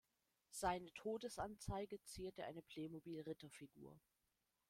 Seine 0.49 0.91
Todesanzeige 0.93 2.01
zierte 2.05 2.43
eine 2.45 2.63
Playmobil-Ritterfigur. 2.63 3.99